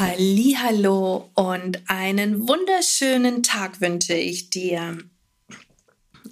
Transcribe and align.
Hallo 0.00 1.28
und 1.34 1.90
einen 1.90 2.46
wunderschönen 2.46 3.42
Tag 3.42 3.80
wünsche 3.80 4.14
ich 4.14 4.48
dir. 4.48 4.96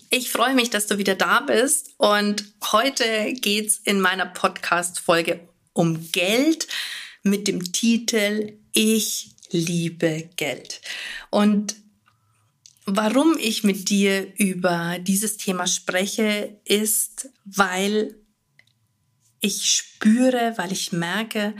Ich 0.08 0.30
freue 0.30 0.54
mich, 0.54 0.70
dass 0.70 0.86
du 0.86 0.98
wieder 0.98 1.16
da 1.16 1.40
bist 1.40 1.92
und 1.96 2.44
heute 2.70 3.32
geht 3.32 3.66
es 3.66 3.78
in 3.78 4.00
meiner 4.00 4.26
Podcast 4.26 5.00
Folge 5.00 5.40
um 5.72 6.12
Geld 6.12 6.68
mit 7.24 7.48
dem 7.48 7.72
Titel 7.72 8.56
Ich 8.72 9.34
liebe 9.50 10.30
Geld. 10.36 10.80
Und 11.30 11.74
warum 12.84 13.36
ich 13.36 13.64
mit 13.64 13.90
dir 13.90 14.32
über 14.36 14.98
dieses 15.00 15.38
Thema 15.38 15.66
spreche, 15.66 16.60
ist, 16.64 17.30
weil 17.44 18.14
ich 19.40 19.72
spüre, 19.72 20.54
weil 20.56 20.70
ich 20.70 20.92
merke, 20.92 21.52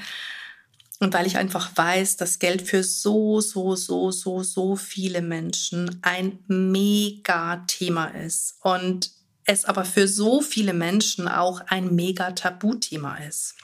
und 0.98 1.12
weil 1.12 1.26
ich 1.26 1.36
einfach 1.36 1.76
weiß, 1.76 2.16
dass 2.16 2.38
Geld 2.38 2.62
für 2.62 2.82
so, 2.82 3.40
so, 3.40 3.76
so, 3.76 4.10
so, 4.10 4.42
so 4.42 4.76
viele 4.76 5.20
Menschen 5.20 5.98
ein 6.02 6.38
mega 6.46 7.64
Thema 7.66 8.06
ist 8.06 8.56
und 8.62 9.10
es 9.44 9.64
aber 9.64 9.84
für 9.84 10.08
so 10.08 10.40
viele 10.40 10.72
Menschen 10.72 11.28
auch 11.28 11.60
ein 11.66 11.94
mega 11.94 12.32
Tabuthema 12.32 13.16
ist. 13.16 13.54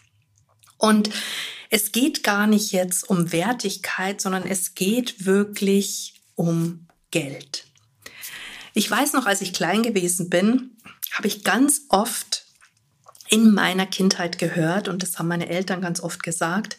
Und 0.79 1.11
es 1.71 1.93
geht 1.93 2.23
gar 2.23 2.47
nicht 2.47 2.73
jetzt 2.73 3.09
um 3.09 3.33
Wertigkeit, 3.33 4.21
sondern 4.21 4.45
es 4.47 4.75
geht 4.75 5.25
wirklich 5.25 6.21
um 6.35 6.87
Geld. 7.11 7.65
Ich 8.75 8.91
weiß 8.91 9.13
noch, 9.13 9.27
als 9.27 9.41
ich 9.41 9.53
klein 9.53 9.83
gewesen 9.83 10.29
bin, 10.29 10.77
habe 11.13 11.29
ich 11.29 11.45
ganz 11.45 11.83
oft 11.89 12.47
in 13.29 13.53
meiner 13.53 13.87
Kindheit 13.87 14.39
gehört, 14.39 14.89
und 14.89 15.03
das 15.03 15.19
haben 15.19 15.29
meine 15.29 15.49
Eltern 15.49 15.81
ganz 15.81 16.01
oft 16.01 16.23
gesagt, 16.23 16.77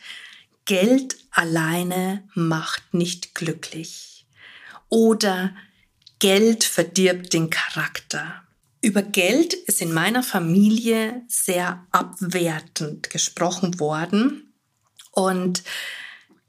Geld 0.66 1.18
alleine 1.32 2.28
macht 2.34 2.94
nicht 2.94 3.36
glücklich. 3.36 4.26
Oder 4.90 5.56
Geld 6.20 6.64
verdirbt 6.64 7.34
den 7.34 7.50
Charakter. 7.50 8.44
Über 8.82 9.02
Geld 9.02 9.54
ist 9.54 9.82
in 9.82 9.94
meiner 9.94 10.24
Familie 10.24 11.22
sehr 11.28 11.86
abwertend 11.92 13.10
gesprochen 13.10 13.80
worden. 13.80 14.54
Und 15.12 15.64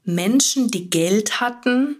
Menschen, 0.03 0.69
die 0.69 0.89
Geld 0.89 1.39
hatten, 1.39 1.97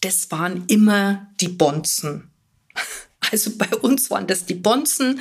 das 0.00 0.30
waren 0.30 0.64
immer 0.66 1.28
die 1.40 1.48
Bonzen. 1.48 2.30
Also 3.30 3.58
bei 3.58 3.68
uns 3.76 4.10
waren 4.10 4.26
das 4.26 4.46
die 4.46 4.54
Bonzen 4.54 5.20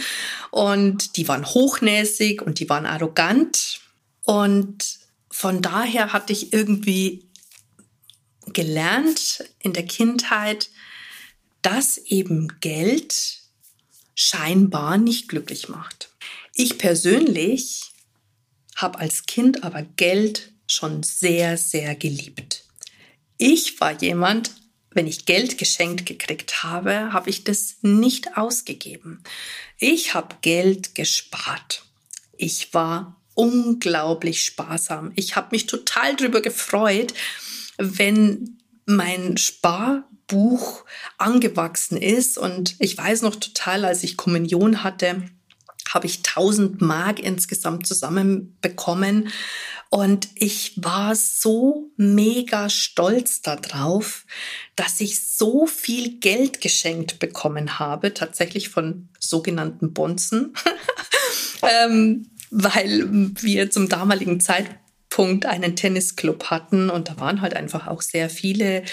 und 0.52 1.18
die 1.18 1.28
waren 1.28 1.46
hochnäsig 1.46 2.42
und 2.42 2.60
die 2.62 2.70
waren 2.70 2.86
arrogant. 2.86 3.82
Und 4.24 4.97
von 5.38 5.62
daher 5.62 6.14
hatte 6.14 6.34
ich 6.34 6.52
irgendwie 6.52 7.30
gelernt 8.48 9.44
in 9.60 9.72
der 9.72 9.86
Kindheit, 9.86 10.72
dass 11.62 12.00
eben 12.00 12.60
Geld 12.60 13.44
scheinbar 14.16 14.98
nicht 14.98 15.28
glücklich 15.28 15.70
macht. 15.70 16.10
Ich 16.56 16.80
persönlich 16.80 17.92
habe 18.78 18.98
als 18.98 19.28
Kind 19.28 19.64
aber 19.64 19.84
Geld 19.84 20.54
schon 20.66 21.04
sehr, 21.04 21.60
sehr 21.60 21.94
geliebt. 21.94 22.64
Ich 23.38 23.80
war 23.80 23.92
jemand, 24.02 24.50
wenn 24.90 25.06
ich 25.06 25.28
Geld 25.28 25.60
geschenkt 25.60 26.08
gekriegt 26.08 26.64
habe, 26.64 27.14
habe 27.14 27.30
ich 27.30 27.44
das 27.44 27.76
nicht 27.84 28.38
ausgegeben. 28.38 29.22
Ich 29.78 30.16
habe 30.16 30.38
Geld 30.42 30.96
gespart. 30.96 31.86
Ich 32.38 32.74
war 32.74 33.22
unglaublich 33.38 34.44
sparsam. 34.44 35.12
Ich 35.16 35.36
habe 35.36 35.50
mich 35.52 35.68
total 35.68 36.16
darüber 36.16 36.42
gefreut, 36.42 37.14
wenn 37.78 38.58
mein 38.86 39.38
Sparbuch 39.38 40.84
angewachsen 41.20 41.98
ist. 41.98 42.40
Und 42.40 42.76
ich 42.80 42.98
weiß 42.98 43.22
noch 43.22 43.36
total, 43.36 43.86
als 43.86 44.04
ich 44.04 44.18
Kommunion 44.18 44.84
hatte, 44.84 45.22
habe 45.94 46.08
ich 46.08 46.18
1000 46.18 46.82
Mark 46.82 47.20
insgesamt 47.20 47.86
zusammenbekommen. 47.86 49.32
Und 49.90 50.30
ich 50.34 50.74
war 50.78 51.16
so 51.16 51.92
mega 51.96 52.70
stolz 52.70 53.44
darauf, 53.44 54.26
dass 54.76 55.00
ich 55.00 55.22
so 55.22 55.68
viel 55.68 56.20
Geld 56.20 56.60
geschenkt 56.60 57.20
bekommen 57.20 57.78
habe, 57.78 58.16
tatsächlich 58.16 58.70
von 58.70 59.10
sogenannten 59.20 59.94
Bonzen. 59.94 60.54
ähm, 61.62 62.32
weil 62.50 63.08
wir 63.10 63.70
zum 63.72 63.90
damaligen 63.90 64.40
Zeitpunkt 64.40 65.46
einen 65.46 65.76
Tennisclub 65.76 66.46
hatten 66.46 66.90
und 66.90 67.10
da 67.10 67.20
waren 67.20 67.42
halt 67.42 67.56
einfach 67.56 67.88
auch 67.88 68.02
sehr 68.02 68.30
viele 68.30 68.84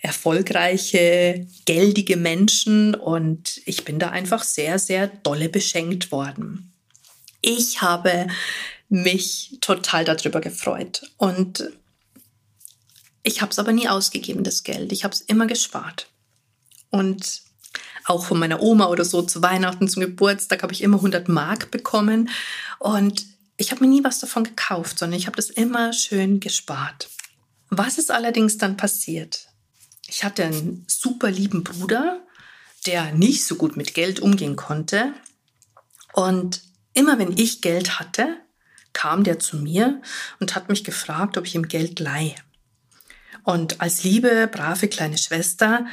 erfolgreiche, 0.00 1.46
geldige 1.64 2.16
Menschen 2.16 2.94
und 2.94 3.60
ich 3.66 3.84
bin 3.84 3.98
da 3.98 4.10
einfach 4.10 4.42
sehr, 4.42 4.78
sehr 4.78 5.06
dolle 5.08 5.48
beschenkt 5.48 6.12
worden. 6.12 6.72
Ich 7.40 7.82
habe 7.82 8.28
mich 8.88 9.58
total 9.60 10.04
darüber 10.04 10.40
gefreut 10.40 11.10
und 11.16 11.70
ich 13.22 13.40
habe 13.40 13.52
es 13.52 13.58
aber 13.58 13.72
nie 13.72 13.88
ausgegeben, 13.88 14.44
das 14.44 14.64
Geld. 14.64 14.92
Ich 14.92 15.04
habe 15.04 15.14
es 15.14 15.20
immer 15.20 15.46
gespart. 15.46 16.08
Und 16.90 17.42
auch 18.04 18.24
von 18.26 18.38
meiner 18.38 18.60
Oma 18.60 18.86
oder 18.86 19.04
so 19.04 19.22
zu 19.22 19.42
Weihnachten, 19.42 19.88
zum 19.88 20.00
Geburtstag 20.00 20.62
habe 20.62 20.72
ich 20.72 20.82
immer 20.82 20.96
100 20.96 21.28
Mark 21.28 21.70
bekommen 21.70 22.30
und 22.78 23.26
ich 23.56 23.70
habe 23.70 23.84
mir 23.84 23.90
nie 23.90 24.04
was 24.04 24.18
davon 24.18 24.44
gekauft, 24.44 24.98
sondern 24.98 25.18
ich 25.18 25.26
habe 25.26 25.36
das 25.36 25.50
immer 25.50 25.92
schön 25.92 26.40
gespart. 26.40 27.08
Was 27.70 27.98
ist 27.98 28.10
allerdings 28.10 28.58
dann 28.58 28.76
passiert? 28.76 29.48
Ich 30.08 30.24
hatte 30.24 30.44
einen 30.44 30.84
super 30.88 31.30
lieben 31.30 31.64
Bruder, 31.64 32.20
der 32.86 33.12
nicht 33.12 33.44
so 33.46 33.54
gut 33.54 33.76
mit 33.76 33.94
Geld 33.94 34.20
umgehen 34.20 34.56
konnte. 34.56 35.14
Und 36.12 36.62
immer 36.92 37.18
wenn 37.18 37.38
ich 37.38 37.62
Geld 37.62 37.98
hatte, 37.98 38.36
kam 38.92 39.24
der 39.24 39.38
zu 39.38 39.56
mir 39.56 40.02
und 40.40 40.54
hat 40.54 40.68
mich 40.68 40.84
gefragt, 40.84 41.38
ob 41.38 41.46
ich 41.46 41.54
ihm 41.54 41.68
Geld 41.68 41.98
leihe. 42.00 42.34
Und 43.44 43.80
als 43.80 44.04
liebe, 44.04 44.48
brave 44.52 44.88
kleine 44.88 45.18
Schwester 45.18 45.86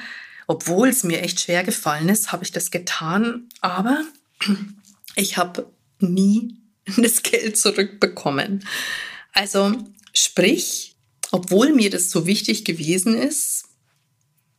obwohl 0.49 0.89
es 0.89 1.03
mir 1.03 1.21
echt 1.21 1.41
schwer 1.41 1.63
gefallen 1.63 2.09
ist, 2.09 2.31
habe 2.31 2.43
ich 2.43 2.51
das 2.51 2.71
getan, 2.71 3.49
aber 3.61 4.03
ich 5.15 5.37
habe 5.37 5.71
nie 5.99 6.55
das 6.97 7.21
Geld 7.21 7.55
zurückbekommen. 7.55 8.65
Also 9.31 9.77
sprich, 10.11 10.95
obwohl 11.29 11.71
mir 11.73 11.91
das 11.91 12.09
so 12.09 12.25
wichtig 12.25 12.65
gewesen 12.65 13.15
ist, 13.15 13.65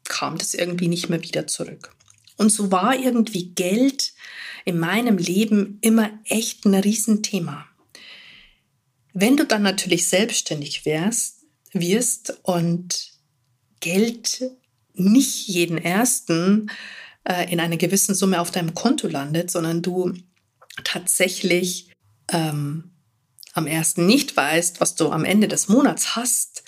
kam 0.04 0.38
das 0.38 0.54
irgendwie 0.54 0.86
nicht 0.86 1.08
mehr 1.08 1.24
wieder 1.24 1.48
zurück. 1.48 1.92
Und 2.36 2.50
so 2.50 2.70
war 2.70 2.96
irgendwie 2.96 3.52
Geld 3.52 4.12
in 4.64 4.78
meinem 4.78 5.18
Leben 5.18 5.78
immer 5.80 6.10
echt 6.24 6.66
ein 6.66 6.74
Riesenthema. 6.74 7.66
Wenn 9.12 9.36
du 9.36 9.44
dann 9.44 9.62
natürlich 9.62 10.08
selbstständig 10.08 10.86
wärst, 10.86 11.46
wirst 11.72 12.38
und 12.44 13.10
Geld 13.80 14.52
nicht 15.00 15.48
jeden 15.48 15.78
ersten 15.78 16.70
äh, 17.24 17.50
in 17.52 17.60
einer 17.60 17.76
gewissen 17.76 18.14
Summe 18.14 18.40
auf 18.40 18.50
deinem 18.50 18.74
Konto 18.74 19.08
landet, 19.08 19.50
sondern 19.50 19.82
du 19.82 20.14
tatsächlich 20.84 21.90
ähm, 22.28 22.90
am 23.52 23.66
ersten 23.66 24.06
nicht 24.06 24.36
weißt, 24.36 24.80
was 24.80 24.94
du 24.94 25.10
am 25.10 25.24
Ende 25.24 25.48
des 25.48 25.68
Monats 25.68 26.16
hast, 26.16 26.62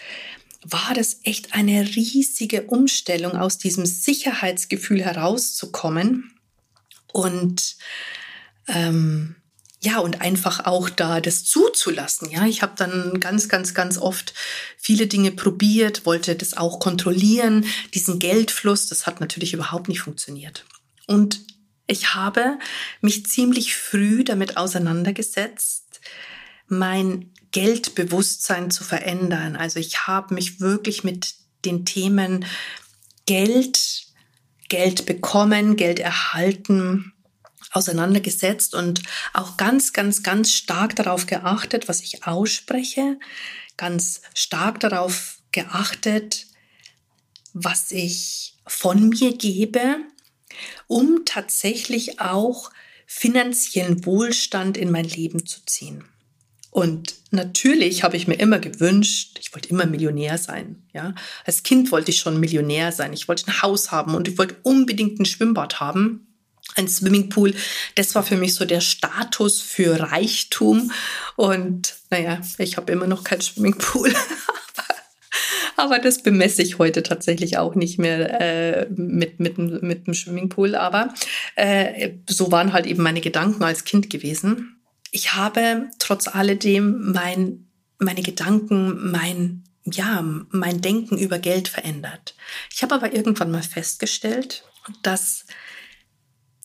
war 0.64 0.94
das 0.94 1.20
echt 1.24 1.54
eine 1.54 1.82
riesige 1.96 2.62
Umstellung, 2.62 3.32
aus 3.32 3.58
diesem 3.58 3.86
Sicherheitsgefühl 3.86 5.04
herauszukommen. 5.04 6.32
Und 7.12 7.76
ähm, 8.68 9.36
ja, 9.84 9.98
und 9.98 10.20
einfach 10.20 10.64
auch 10.64 10.88
da 10.88 11.20
das 11.20 11.44
zuzulassen. 11.44 12.30
Ja, 12.30 12.46
ich 12.46 12.62
habe 12.62 12.74
dann 12.76 13.18
ganz, 13.18 13.48
ganz, 13.48 13.74
ganz 13.74 13.98
oft 13.98 14.32
viele 14.78 15.08
Dinge 15.08 15.32
probiert, 15.32 16.06
wollte 16.06 16.36
das 16.36 16.56
auch 16.56 16.78
kontrollieren, 16.78 17.66
diesen 17.92 18.20
Geldfluss. 18.20 18.86
Das 18.86 19.06
hat 19.06 19.20
natürlich 19.20 19.54
überhaupt 19.54 19.88
nicht 19.88 20.00
funktioniert. 20.00 20.64
Und 21.08 21.40
ich 21.88 22.14
habe 22.14 22.58
mich 23.00 23.26
ziemlich 23.26 23.74
früh 23.74 24.22
damit 24.22 24.56
auseinandergesetzt, 24.56 26.00
mein 26.68 27.32
Geldbewusstsein 27.50 28.70
zu 28.70 28.84
verändern. 28.84 29.56
Also 29.56 29.80
ich 29.80 30.06
habe 30.06 30.32
mich 30.34 30.60
wirklich 30.60 31.02
mit 31.02 31.34
den 31.64 31.84
Themen 31.84 32.44
Geld, 33.26 34.06
Geld 34.68 35.06
bekommen, 35.06 35.74
Geld 35.74 35.98
erhalten 35.98 37.11
auseinandergesetzt 37.72 38.74
und 38.74 39.02
auch 39.32 39.56
ganz, 39.56 39.92
ganz, 39.92 40.22
ganz 40.22 40.52
stark 40.52 40.94
darauf 40.96 41.26
geachtet, 41.26 41.88
was 41.88 42.00
ich 42.00 42.26
ausspreche, 42.26 43.18
ganz 43.76 44.22
stark 44.34 44.80
darauf 44.80 45.38
geachtet, 45.50 46.46
was 47.52 47.90
ich 47.90 48.54
von 48.66 49.08
mir 49.08 49.36
gebe, 49.36 49.96
um 50.86 51.24
tatsächlich 51.24 52.20
auch 52.20 52.70
finanziellen 53.06 54.06
Wohlstand 54.06 54.76
in 54.76 54.90
mein 54.90 55.04
Leben 55.04 55.44
zu 55.46 55.64
ziehen. 55.66 56.04
Und 56.70 57.16
natürlich 57.30 58.02
habe 58.02 58.16
ich 58.16 58.26
mir 58.26 58.36
immer 58.36 58.58
gewünscht, 58.58 59.38
ich 59.42 59.52
wollte 59.54 59.68
immer 59.68 59.84
Millionär 59.84 60.38
sein. 60.38 60.82
Ja, 60.94 61.14
als 61.44 61.62
Kind 61.62 61.92
wollte 61.92 62.10
ich 62.10 62.18
schon 62.18 62.40
Millionär 62.40 62.92
sein. 62.92 63.12
Ich 63.12 63.28
wollte 63.28 63.48
ein 63.48 63.60
Haus 63.60 63.90
haben 63.90 64.14
und 64.14 64.26
ich 64.26 64.38
wollte 64.38 64.56
unbedingt 64.62 65.20
ein 65.20 65.26
Schwimmbad 65.26 65.80
haben, 65.80 66.31
ein 66.76 66.88
Swimmingpool. 66.88 67.54
Das 67.94 68.14
war 68.14 68.22
für 68.22 68.36
mich 68.36 68.54
so 68.54 68.64
der 68.64 68.80
Status 68.80 69.60
für 69.60 70.00
Reichtum. 70.00 70.90
Und 71.36 71.94
naja, 72.10 72.40
ich 72.58 72.76
habe 72.76 72.92
immer 72.92 73.06
noch 73.06 73.24
kein 73.24 73.40
Swimmingpool. 73.40 74.12
Aber 75.76 75.98
das 75.98 76.22
bemesse 76.22 76.62
ich 76.62 76.78
heute 76.78 77.02
tatsächlich 77.02 77.58
auch 77.58 77.74
nicht 77.74 77.98
mehr 77.98 78.40
äh, 78.40 78.86
mit, 78.90 79.40
mit, 79.40 79.58
mit 79.58 80.06
dem 80.06 80.14
Swimmingpool. 80.14 80.74
Aber 80.74 81.12
äh, 81.56 82.12
so 82.28 82.52
waren 82.52 82.72
halt 82.72 82.86
eben 82.86 83.02
meine 83.02 83.20
Gedanken 83.20 83.64
als 83.64 83.84
Kind 83.84 84.10
gewesen 84.10 84.78
ich 85.12 85.34
habe 85.34 85.90
trotz 85.98 86.26
alledem 86.26 87.12
mein, 87.12 87.68
meine 87.98 88.22
Gedanken, 88.22 89.12
mein, 89.12 89.62
ja, 89.84 90.24
mein 90.50 90.80
Denken 90.80 91.18
über 91.18 91.38
Geld 91.38 91.68
verändert. 91.68 92.34
Ich 92.72 92.82
habe 92.82 92.94
aber 92.94 93.14
irgendwann 93.14 93.50
mal 93.50 93.62
festgestellt, 93.62 94.64
dass, 95.02 95.44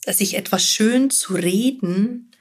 dass 0.08 0.22
ich 0.22 0.36
etwas 0.36 0.66
schön 0.66 1.10
zu 1.10 1.34
reden, 1.34 2.32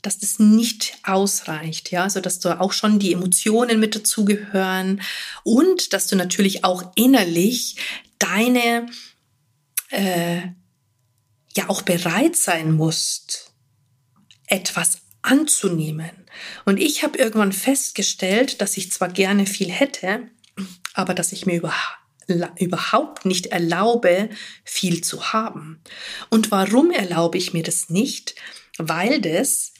dass 0.00 0.18
das 0.18 0.38
nicht 0.38 0.96
ausreicht, 1.02 1.90
ja, 1.90 2.04
also 2.04 2.22
dass 2.22 2.38
du 2.38 2.58
auch 2.58 2.72
schon 2.72 2.98
die 2.98 3.12
Emotionen 3.12 3.78
mit 3.78 3.94
dazugehören 3.94 5.02
und 5.44 5.92
dass 5.92 6.06
du 6.06 6.16
natürlich 6.16 6.64
auch 6.64 6.92
innerlich 6.94 7.76
deine 8.18 8.86
äh, 9.90 10.40
ja 11.54 11.68
auch 11.68 11.82
bereit 11.82 12.36
sein 12.36 12.72
musst, 12.72 13.52
etwas 14.46 15.02
anzunehmen. 15.20 16.12
Und 16.64 16.80
ich 16.80 17.02
habe 17.02 17.18
irgendwann 17.18 17.52
festgestellt, 17.52 18.62
dass 18.62 18.78
ich 18.78 18.92
zwar 18.92 19.10
gerne 19.10 19.44
viel 19.44 19.70
hätte, 19.70 20.26
aber 20.94 21.12
dass 21.12 21.32
ich 21.32 21.44
mir 21.44 21.56
über, 21.56 21.74
überhaupt 22.58 23.24
nicht 23.24 23.46
erlaube, 23.46 24.30
viel 24.64 25.02
zu 25.02 25.32
haben. 25.32 25.80
Und 26.28 26.50
warum 26.50 26.90
erlaube 26.90 27.38
ich 27.38 27.52
mir 27.52 27.62
das 27.62 27.90
nicht? 27.90 28.34
Weil 28.78 29.20
das 29.20 29.72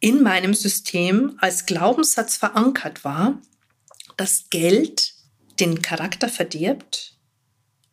in 0.00 0.22
meinem 0.22 0.54
System 0.54 1.36
als 1.38 1.66
Glaubenssatz 1.66 2.36
verankert 2.36 3.04
war, 3.04 3.40
dass 4.16 4.50
Geld 4.50 5.14
den 5.60 5.82
Charakter 5.82 6.28
verdirbt 6.28 7.16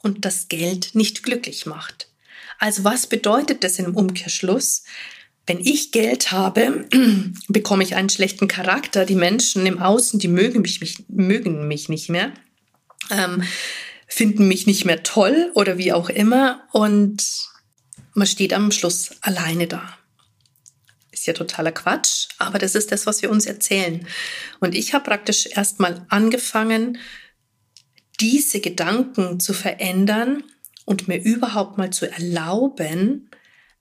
und 0.02 0.26
das 0.26 0.48
Geld 0.48 0.96
nicht 0.96 1.24
glücklich 1.24 1.66
macht. 1.66 2.10
Also 2.58 2.84
was 2.84 3.08
bedeutet 3.08 3.64
das 3.64 3.80
im 3.80 3.96
Umkehrschluss? 3.96 4.84
wenn 5.50 5.60
ich 5.60 5.92
Geld 5.92 6.32
habe, 6.32 6.86
bekomme 7.48 7.84
ich 7.84 7.96
einen 7.96 8.10
schlechten 8.10 8.48
Charakter. 8.48 9.04
Die 9.04 9.16
Menschen 9.16 9.66
im 9.66 9.80
Außen, 9.80 10.20
die 10.20 10.28
mögen 10.28 10.62
mich, 10.62 10.80
mich 10.80 11.04
mögen 11.10 11.68
mich 11.68 11.90
nicht 11.90 12.08
mehr, 12.08 12.32
ähm, 13.10 13.44
finden 14.08 14.48
mich 14.48 14.68
nicht 14.68 14.86
mehr 14.86 15.04
toll 15.04 15.52
oder 15.54 15.78
wie 15.78 15.94
auch 15.94 16.10
immer. 16.10 16.68
Und 16.72 17.24
man 18.14 18.28
steht 18.28 18.54
am 18.54 18.72
Schluss 18.72 19.12
alleine 19.22 19.68
da. 19.68 19.98
Ist 21.12 21.28
ja 21.28 21.34
totaler 21.34 21.72
Quatsch, 21.72 22.28
aber 22.38 22.60
das 22.60 22.76
ist 22.76 22.92
das, 22.92 23.06
was 23.06 23.22
wir 23.22 23.30
uns 23.30 23.46
erzählen. 23.46 24.08
Und 24.60 24.76
ich 24.76 24.94
habe 24.94 25.06
praktisch 25.06 25.48
erstmal 25.48 26.06
angefangen, 26.10 26.98
diese 28.20 28.60
Gedanken 28.60 29.40
zu 29.40 29.54
verändern 29.54 30.44
und 30.86 31.08
mir 31.08 31.22
überhaupt 31.22 31.78
mal 31.78 31.92
zu 31.92 32.12
erlauben, 32.12 33.30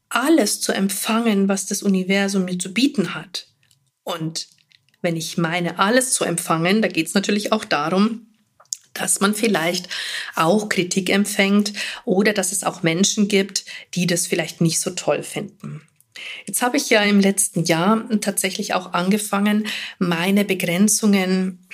alles 0.09 0.61
zu 0.61 0.73
empfangen, 0.73 1.49
was 1.49 1.67
das 1.67 1.83
Universum 1.83 2.45
mir 2.45 2.59
zu 2.59 2.73
bieten 2.73 3.15
hat. 3.15 3.49
Und 4.05 4.49
wenn 5.03 5.17
ich 5.17 5.39
meine, 5.39 5.79
alles 5.79 6.13
zu 6.13 6.25
empfangen, 6.25 6.83
da 6.83 6.89
geht 6.89 7.09
es 7.09 7.15
natürlich 7.15 7.53
auch 7.53 7.65
darum, 7.65 8.28
dass 8.99 9.21
man 9.21 9.35
vielleicht 9.35 9.89
auch 10.35 10.69
Kritik 10.69 11.11
empfängt 11.11 11.73
oder 12.05 12.33
dass 12.33 12.53
es 12.53 12.65
auch 12.65 12.83
Menschen 12.83 13.29
gibt, 13.29 13.65
die 13.95 14.07
das 14.07 14.27
vielleicht 14.27 14.61
nicht 14.61 14.81
so 14.81 14.91
toll 14.91 15.23
finden. 15.23 15.83
Jetzt 16.47 16.63
habe 16.63 16.77
ich 16.77 16.91
ja 16.91 17.03
im 17.03 17.21
letzten 17.21 17.65
Jahr 17.65 18.05
tatsächlich 18.21 18.75
auch 18.75 18.93
angefangen, 18.93 19.67
meine 19.99 20.45
Begrenzungen 20.45 21.67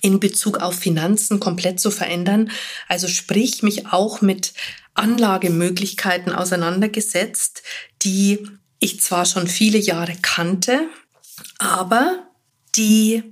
in 0.00 0.20
Bezug 0.20 0.58
auf 0.58 0.78
Finanzen 0.78 1.40
komplett 1.40 1.80
zu 1.80 1.90
verändern. 1.90 2.50
Also 2.88 3.08
sprich, 3.08 3.62
mich 3.62 3.86
auch 3.86 4.20
mit 4.20 4.52
Anlagemöglichkeiten 4.94 6.32
auseinandergesetzt, 6.32 7.62
die 8.02 8.46
ich 8.80 9.00
zwar 9.00 9.24
schon 9.26 9.46
viele 9.46 9.78
Jahre 9.78 10.16
kannte, 10.20 10.88
aber 11.58 12.28
die 12.76 13.22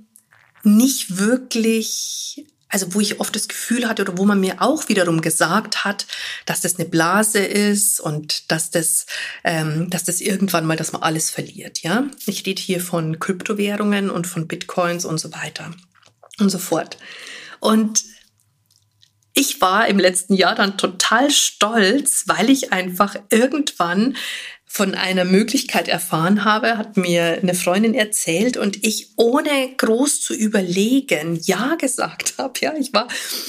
nicht 0.63 1.17
wirklich, 1.17 2.45
also 2.69 2.93
wo 2.93 2.99
ich 2.99 3.19
oft 3.19 3.35
das 3.35 3.47
Gefühl 3.47 3.87
hatte 3.87 4.01
oder 4.01 4.17
wo 4.17 4.25
man 4.25 4.39
mir 4.39 4.61
auch 4.61 4.89
wiederum 4.89 5.21
gesagt 5.21 5.85
hat, 5.85 6.05
dass 6.45 6.61
das 6.61 6.77
eine 6.77 6.87
Blase 6.87 7.39
ist 7.39 7.99
und 7.99 8.51
dass 8.51 8.71
das, 8.71 9.05
ähm, 9.43 9.89
dass 9.89 10.03
das 10.03 10.21
irgendwann 10.21 10.65
mal, 10.65 10.77
dass 10.77 10.91
man 10.91 11.03
alles 11.03 11.29
verliert. 11.29 11.83
Ja, 11.83 12.07
ich 12.25 12.45
rede 12.45 12.61
hier 12.61 12.81
von 12.81 13.19
Kryptowährungen 13.19 14.09
und 14.09 14.27
von 14.27 14.47
Bitcoins 14.47 15.05
und 15.05 15.19
so 15.19 15.31
weiter 15.33 15.71
und 16.39 16.49
so 16.49 16.59
fort. 16.59 16.97
Und 17.59 18.03
ich 19.33 19.61
war 19.61 19.87
im 19.87 19.99
letzten 19.99 20.33
Jahr 20.33 20.55
dann 20.55 20.77
total 20.77 21.29
stolz, 21.29 22.23
weil 22.25 22.49
ich 22.49 22.73
einfach 22.73 23.15
irgendwann 23.29 24.17
von 24.77 24.93
einer 24.93 25.25
Möglichkeit 25.25 25.87
erfahren 25.87 26.45
habe, 26.45 26.77
hat 26.77 26.97
mir 26.97 27.39
eine 27.41 27.55
Freundin 27.55 27.95
erzählt 27.95 28.57
und 28.57 28.85
ich 28.85 29.09
ohne 29.15 29.49
groß 29.75 30.21
zu 30.21 30.35
überlegen 30.35 31.39
ja 31.41 31.73
gesagt 31.81 32.35
habe. 32.37 32.53
Ja, 32.61 32.75
ich 32.79 32.93
war 32.93 33.07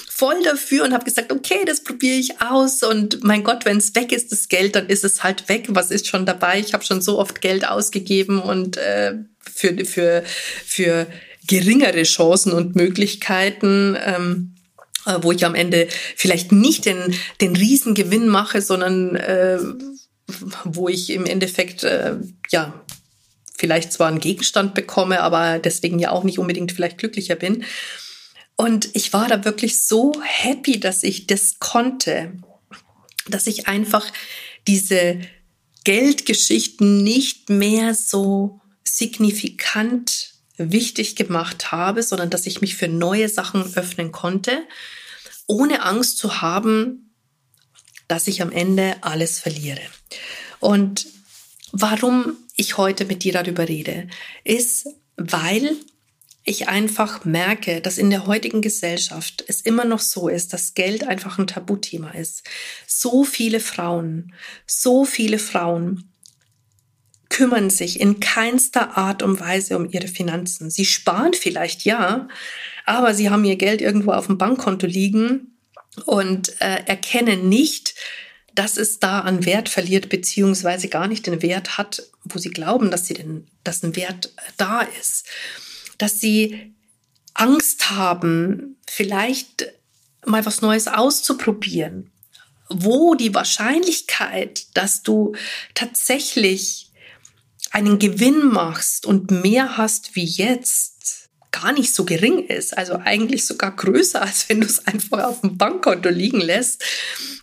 voll 0.08 0.42
dafür 0.42 0.84
und 0.84 0.94
habe 0.94 1.04
gesagt, 1.04 1.30
okay, 1.30 1.66
das 1.66 1.84
probiere 1.84 2.16
ich 2.16 2.40
aus 2.40 2.82
und 2.82 3.22
mein 3.24 3.44
Gott, 3.44 3.66
wenn 3.66 3.76
es 3.76 3.94
weg 3.94 4.10
ist, 4.10 4.32
das 4.32 4.48
Geld, 4.48 4.74
dann 4.74 4.86
ist 4.86 5.04
es 5.04 5.22
halt 5.22 5.50
weg. 5.50 5.66
Was 5.68 5.90
ist 5.90 6.06
schon 6.06 6.24
dabei? 6.24 6.60
Ich 6.60 6.72
habe 6.72 6.82
schon 6.82 7.02
so 7.02 7.18
oft 7.18 7.42
Geld 7.42 7.68
ausgegeben 7.68 8.40
und 8.40 8.78
äh, 8.78 9.16
für 9.38 9.84
für 9.84 10.24
für 10.64 11.06
geringere 11.46 12.04
Chancen 12.04 12.52
und 12.52 12.74
Möglichkeiten. 12.74 13.98
Ähm, 14.02 14.54
äh, 15.04 15.18
wo 15.20 15.32
ich 15.32 15.44
am 15.44 15.54
Ende 15.54 15.88
vielleicht 16.16 16.52
nicht 16.52 16.84
den, 16.84 17.14
den 17.40 17.54
Riesengewinn 17.54 18.28
mache, 18.28 18.60
sondern 18.60 19.14
äh, 19.16 19.58
wo 20.64 20.88
ich 20.88 21.10
im 21.10 21.26
Endeffekt 21.26 21.84
äh, 21.84 22.16
ja 22.50 22.84
vielleicht 23.56 23.92
zwar 23.92 24.08
einen 24.08 24.20
Gegenstand 24.20 24.74
bekomme, 24.74 25.20
aber 25.20 25.58
deswegen 25.58 25.98
ja 25.98 26.10
auch 26.10 26.24
nicht 26.24 26.38
unbedingt 26.38 26.72
vielleicht 26.72 26.98
glücklicher 26.98 27.34
bin. 27.34 27.64
Und 28.56 28.90
ich 28.94 29.12
war 29.12 29.28
da 29.28 29.44
wirklich 29.44 29.84
so 29.84 30.12
happy, 30.22 30.80
dass 30.80 31.02
ich 31.02 31.26
das 31.26 31.58
konnte, 31.58 32.32
dass 33.28 33.46
ich 33.46 33.68
einfach 33.68 34.06
diese 34.66 35.20
Geldgeschichten 35.84 37.02
nicht 37.02 37.50
mehr 37.50 37.94
so 37.94 38.60
signifikant 38.84 40.34
wichtig 40.56 41.16
gemacht 41.16 41.72
habe, 41.72 42.02
sondern 42.02 42.30
dass 42.30 42.46
ich 42.46 42.60
mich 42.60 42.76
für 42.76 42.88
neue 42.88 43.28
Sachen 43.28 43.74
öffnen 43.74 44.12
konnte, 44.12 44.66
ohne 45.46 45.82
Angst 45.82 46.18
zu 46.18 46.40
haben, 46.40 47.07
dass 48.08 48.26
ich 48.26 48.42
am 48.42 48.50
Ende 48.50 48.96
alles 49.02 49.38
verliere. 49.38 49.80
Und 50.60 51.06
warum 51.72 52.36
ich 52.56 52.76
heute 52.76 53.04
mit 53.04 53.22
dir 53.22 53.32
darüber 53.32 53.68
rede, 53.68 54.08
ist, 54.42 54.88
weil 55.16 55.76
ich 56.44 56.68
einfach 56.68 57.24
merke, 57.24 57.82
dass 57.82 57.98
in 57.98 58.08
der 58.08 58.26
heutigen 58.26 58.62
Gesellschaft 58.62 59.44
es 59.46 59.60
immer 59.60 59.84
noch 59.84 60.00
so 60.00 60.28
ist, 60.28 60.54
dass 60.54 60.74
Geld 60.74 61.06
einfach 61.06 61.38
ein 61.38 61.46
Tabuthema 61.46 62.10
ist. 62.12 62.42
So 62.86 63.22
viele 63.22 63.60
Frauen, 63.60 64.32
so 64.66 65.04
viele 65.04 65.38
Frauen 65.38 66.10
kümmern 67.28 67.68
sich 67.68 68.00
in 68.00 68.20
keinster 68.20 68.96
Art 68.96 69.22
und 69.22 69.38
Weise 69.40 69.76
um 69.76 69.90
ihre 69.90 70.08
Finanzen. 70.08 70.70
Sie 70.70 70.86
sparen 70.86 71.34
vielleicht 71.34 71.84
ja, 71.84 72.28
aber 72.86 73.12
sie 73.12 73.28
haben 73.28 73.44
ihr 73.44 73.56
Geld 73.56 73.82
irgendwo 73.82 74.12
auf 74.12 74.26
dem 74.26 74.38
Bankkonto 74.38 74.86
liegen 74.86 75.57
und 76.06 76.60
äh, 76.60 76.84
erkennen 76.86 77.48
nicht, 77.48 77.94
dass 78.54 78.76
es 78.76 78.98
da 78.98 79.20
an 79.20 79.44
Wert 79.44 79.68
verliert, 79.68 80.08
beziehungsweise 80.08 80.88
gar 80.88 81.06
nicht 81.06 81.26
den 81.26 81.42
Wert 81.42 81.78
hat, 81.78 82.02
wo 82.24 82.38
sie 82.38 82.50
glauben, 82.50 82.90
dass 82.90 83.06
sie 83.06 83.14
den, 83.14 83.46
dass 83.62 83.82
ein 83.82 83.94
Wert 83.94 84.32
da 84.56 84.80
ist. 85.00 85.26
Dass 85.96 86.20
sie 86.20 86.74
Angst 87.34 87.90
haben, 87.90 88.76
vielleicht 88.88 89.72
mal 90.26 90.44
was 90.44 90.60
Neues 90.60 90.88
auszuprobieren, 90.88 92.10
wo 92.68 93.14
die 93.14 93.34
Wahrscheinlichkeit, 93.34 94.66
dass 94.74 95.02
du 95.02 95.34
tatsächlich 95.74 96.90
einen 97.70 97.98
Gewinn 97.98 98.48
machst 98.48 99.06
und 99.06 99.30
mehr 99.30 99.76
hast 99.76 100.16
wie 100.16 100.24
jetzt, 100.24 100.97
gar 101.60 101.72
nicht 101.72 101.94
so 101.94 102.04
gering 102.04 102.46
ist. 102.46 102.76
Also 102.76 103.00
eigentlich 103.04 103.46
sogar 103.46 103.74
größer, 103.74 104.22
als 104.22 104.48
wenn 104.48 104.60
du 104.60 104.66
es 104.66 104.86
einfach 104.86 105.24
auf 105.24 105.40
dem 105.40 105.56
Bankkonto 105.56 106.08
liegen 106.08 106.40
lässt. 106.40 106.84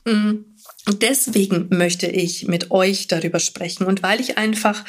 Und 0.06 1.02
deswegen 1.02 1.68
möchte 1.70 2.08
ich 2.08 2.48
mit 2.48 2.72
euch 2.72 3.08
darüber 3.08 3.40
sprechen. 3.40 3.86
Und 3.86 4.04
weil 4.04 4.22
ich 4.22 4.38
einfach 4.38 4.84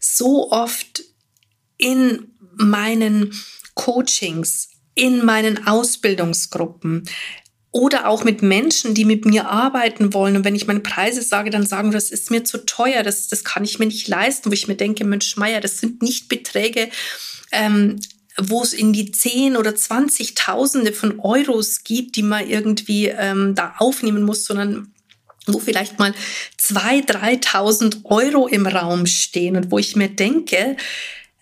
so 0.00 0.50
oft 0.50 1.04
in 1.78 2.32
meinen 2.56 3.32
Coachings, 3.74 4.70
in 4.94 5.24
meinen 5.24 5.66
Ausbildungsgruppen, 5.66 7.04
oder 7.76 8.08
auch 8.08 8.24
mit 8.24 8.40
Menschen, 8.40 8.94
die 8.94 9.04
mit 9.04 9.26
mir 9.26 9.50
arbeiten 9.50 10.14
wollen. 10.14 10.34
Und 10.34 10.44
wenn 10.46 10.54
ich 10.54 10.66
meine 10.66 10.80
Preise 10.80 11.20
sage, 11.20 11.50
dann 11.50 11.66
sagen, 11.66 11.90
das 11.90 12.10
ist 12.10 12.30
mir 12.30 12.42
zu 12.42 12.64
teuer, 12.64 13.02
das, 13.02 13.28
das 13.28 13.44
kann 13.44 13.64
ich 13.64 13.78
mir 13.78 13.84
nicht 13.84 14.08
leisten, 14.08 14.48
wo 14.48 14.54
ich 14.54 14.66
mir 14.66 14.76
denke, 14.76 15.04
Mensch, 15.04 15.36
Meier, 15.36 15.60
das 15.60 15.76
sind 15.76 16.00
nicht 16.00 16.28
Beträge, 16.28 16.88
ähm, 17.52 18.00
wo 18.38 18.62
es 18.62 18.72
in 18.72 18.92
die 18.92 19.12
zehn 19.12 19.56
oder 19.56 19.74
zwanzigtausende 19.74 20.92
von 20.92 21.20
Euros 21.20 21.84
gibt, 21.84 22.16
die 22.16 22.22
man 22.22 22.48
irgendwie 22.48 23.06
ähm, 23.06 23.54
da 23.54 23.74
aufnehmen 23.78 24.22
muss, 24.22 24.44
sondern 24.44 24.92
wo 25.46 25.58
vielleicht 25.58 25.98
mal 25.98 26.14
zwei, 26.56 27.00
dreitausend 27.00 28.00
Euro 28.04 28.46
im 28.48 28.66
Raum 28.66 29.06
stehen 29.06 29.56
und 29.56 29.70
wo 29.70 29.78
ich 29.78 29.96
mir 29.96 30.08
denke, 30.08 30.76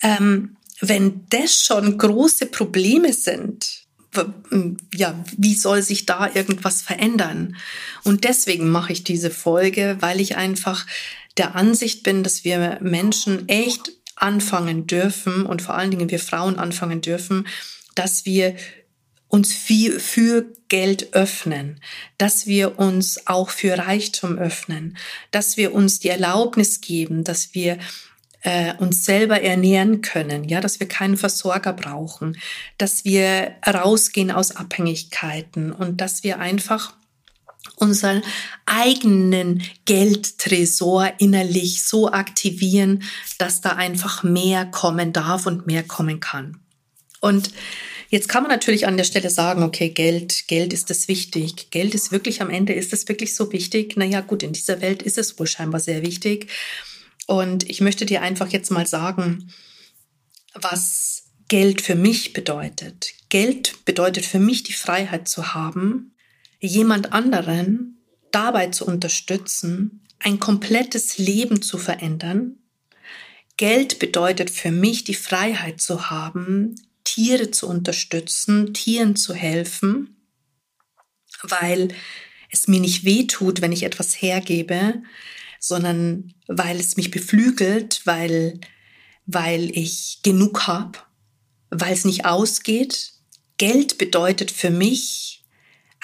ähm, 0.02 0.56
wenn 0.80 1.26
das 1.30 1.62
schon 1.64 1.96
große 1.96 2.46
Probleme 2.46 3.12
sind, 3.12 3.84
ja, 4.94 5.24
wie 5.36 5.54
soll 5.54 5.82
sich 5.82 6.06
da 6.06 6.30
irgendwas 6.32 6.82
verändern? 6.82 7.56
Und 8.04 8.24
deswegen 8.24 8.70
mache 8.70 8.92
ich 8.92 9.02
diese 9.02 9.30
Folge, 9.30 9.96
weil 10.00 10.20
ich 10.20 10.36
einfach 10.36 10.86
der 11.36 11.56
Ansicht 11.56 12.04
bin, 12.04 12.22
dass 12.22 12.44
wir 12.44 12.78
Menschen 12.80 13.48
echt 13.48 13.90
anfangen 14.16 14.87
dürfen 14.87 15.47
und 15.47 15.62
vor 15.62 15.75
allen 15.75 15.90
Dingen 15.90 16.11
wir 16.11 16.21
Frauen 16.21 16.59
anfangen 16.59 17.00
dürfen, 17.00 17.47
dass 17.94 18.25
wir 18.25 18.54
uns 19.28 19.52
viel 19.52 19.99
für 19.99 20.47
Geld 20.68 21.12
öffnen, 21.12 21.80
dass 22.18 22.47
wir 22.47 22.78
uns 22.78 23.26
auch 23.26 23.50
für 23.50 23.76
Reichtum 23.76 24.38
öffnen, 24.38 24.97
dass 25.33 25.56
wir 25.56 25.75
uns 25.75 25.99
die 25.99 26.09
Erlaubnis 26.09 26.80
geben, 26.80 27.25
dass 27.25 27.52
wir 27.54 27.78
äh, 28.42 28.75
uns 28.75 29.04
selber 29.04 29.40
ernähren 29.40 30.02
können, 30.02 30.44
ja, 30.44 30.61
dass 30.61 30.78
wir 30.78 30.87
keinen 30.87 31.16
Versorger 31.16 31.73
brauchen, 31.73 32.38
dass 32.78 33.04
wir 33.04 33.56
rausgehen 33.66 34.30
aus 34.30 34.54
Abhängigkeiten 34.54 35.73
und 35.73 36.00
dass 36.00 36.23
wir 36.23 36.38
einfach 36.38 36.94
unseren 37.76 38.23
eigenen 38.66 39.62
Geldtresor 39.85 41.12
innerlich 41.19 41.85
so 41.85 42.11
aktivieren, 42.11 43.02
dass 43.38 43.61
da 43.61 43.71
einfach 43.71 44.23
mehr 44.23 44.66
kommen 44.66 45.12
darf 45.12 45.47
und 45.47 45.66
mehr 45.66 45.83
kommen 45.83 46.21
kann. 46.21 46.61
Und 47.21 47.50
Jetzt 48.14 48.28
kann 48.28 48.45
man 48.45 48.52
natürlich 48.52 48.87
an 48.87 48.97
der 48.97 49.02
Stelle 49.02 49.28
sagen, 49.28 49.64
okay, 49.64 49.88
Geld, 49.88 50.47
Geld 50.47 50.73
ist 50.73 50.88
das 50.88 51.09
wichtig. 51.09 51.71
Geld 51.73 51.97
ist 51.97 52.12
wirklich 52.12 52.40
am 52.40 52.49
Ende, 52.49 52.73
ist 52.73 52.93
es 52.93 53.09
wirklich 53.09 53.35
so 53.35 53.50
wichtig? 53.50 53.97
Naja, 53.97 54.21
gut, 54.21 54.45
in 54.45 54.52
dieser 54.52 54.81
Welt 54.81 55.02
ist 55.02 55.19
es 55.19 55.37
wohl 55.37 55.49
scheinbar 55.49 55.81
sehr 55.81 56.02
wichtig. 56.02 56.49
Und 57.26 57.69
ich 57.69 57.81
möchte 57.81 58.07
dir 58.07 58.23
einfach 58.23 58.52
jetzt 58.52 58.71
mal 58.71 58.87
sagen, 58.87 59.50
was 60.54 61.25
Geld 61.49 61.81
für 61.81 61.97
mich 61.97 62.33
bedeutet. 62.33 63.14
Geld 63.31 63.85
bedeutet 63.85 64.26
für 64.26 64.38
mich 64.38 64.62
die 64.62 64.75
Freiheit 64.75 65.26
zu 65.26 65.54
haben, 65.54 66.13
jemand 66.66 67.12
anderen 67.12 67.99
dabei 68.30 68.68
zu 68.68 68.87
unterstützen, 68.87 70.02
ein 70.18 70.40
komplettes 70.40 71.18
Leben 71.18 71.62
zu 71.62 71.78
verändern. 71.78 72.56
Geld 73.56 73.99
bedeutet 73.99 74.50
für 74.50 74.73
mich 74.73 75.04
die 75.04 75.14
Freiheit 75.14 75.80
zu 75.80 76.11
haben, 76.11 76.75
Tiere 77.04 77.50
zu 77.50 77.68
unterstützen, 77.68 78.75
Tieren 78.75 79.14
zu 79.14 79.35
helfen, 79.35 80.16
weil 81.42 81.88
es 82.50 82.66
mir 82.66 82.80
nicht 82.80 83.04
weh 83.04 83.26
tut, 83.26 83.61
wenn 83.61 83.73
ich 83.73 83.83
etwas 83.83 84.21
hergebe, 84.21 85.02
sondern 85.61 86.35
weil 86.47 86.80
es 86.80 86.97
mich 86.97 87.11
beflügelt, 87.11 88.02
weil, 88.04 88.61
weil 89.26 89.76
ich 89.76 90.21
genug 90.23 90.66
habe, 90.66 90.99
weil 91.71 91.92
es 91.92 92.04
nicht 92.04 92.25
ausgeht. 92.25 93.12
Geld 93.59 93.99
bedeutet 93.99 94.50
für 94.50 94.71
mich, 94.71 95.43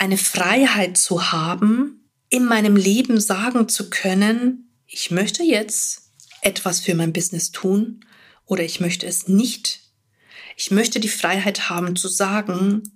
eine 0.00 0.16
Freiheit 0.16 0.96
zu 0.96 1.30
haben, 1.30 2.10
in 2.30 2.46
meinem 2.46 2.74
Leben 2.74 3.20
sagen 3.20 3.68
zu 3.68 3.90
können, 3.90 4.72
ich 4.86 5.10
möchte 5.10 5.42
jetzt 5.42 6.10
etwas 6.40 6.80
für 6.80 6.94
mein 6.94 7.12
Business 7.12 7.52
tun 7.52 8.06
oder 8.46 8.64
ich 8.64 8.80
möchte 8.80 9.06
es 9.06 9.28
nicht. 9.28 9.80
Ich 10.56 10.70
möchte 10.70 11.00
die 11.00 11.10
Freiheit 11.10 11.68
haben 11.68 11.96
zu 11.96 12.08
sagen, 12.08 12.94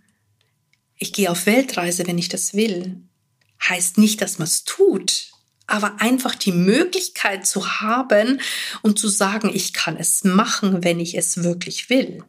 ich 0.96 1.12
gehe 1.12 1.30
auf 1.30 1.44
Weltreise, 1.44 2.06
wenn 2.06 2.16
ich 2.16 2.30
das 2.30 2.54
will. 2.54 3.02
Heißt 3.68 3.98
nicht, 3.98 4.22
dass 4.22 4.38
man 4.38 4.48
es 4.48 4.64
tut, 4.64 5.32
aber 5.66 6.00
einfach 6.00 6.34
die 6.34 6.52
Möglichkeit 6.52 7.46
zu 7.46 7.82
haben 7.82 8.40
und 8.80 8.98
zu 8.98 9.08
sagen, 9.08 9.50
ich 9.52 9.74
kann 9.74 9.98
es 9.98 10.24
machen, 10.24 10.82
wenn 10.82 11.00
ich 11.00 11.18
es 11.18 11.42
wirklich 11.42 11.90
will. 11.90 12.24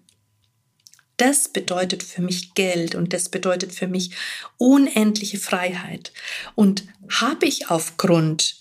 Das 1.18 1.48
bedeutet 1.48 2.04
für 2.04 2.22
mich 2.22 2.54
Geld 2.54 2.96
und 2.96 3.14
das 3.14 3.30
bedeutet 3.30 3.74
für 3.74 3.88
mich 3.88 4.12
unendliche 4.58 5.38
Freiheit. 5.38 6.12
Und 6.56 6.84
habe 7.10 7.46
ich 7.46 7.70
aufgrund 7.70 8.58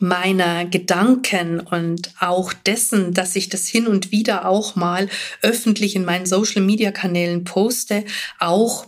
meiner 0.00 0.64
Gedanken 0.64 1.60
und 1.60 2.10
auch 2.20 2.52
dessen, 2.52 3.14
dass 3.14 3.36
ich 3.36 3.48
das 3.48 3.68
hin 3.68 3.86
und 3.86 4.10
wieder 4.10 4.46
auch 4.46 4.76
mal 4.76 5.08
öffentlich 5.40 5.94
in 5.94 6.04
meinen 6.04 6.26
Social-Media-Kanälen 6.26 7.44
poste, 7.44 8.04
auch 8.38 8.86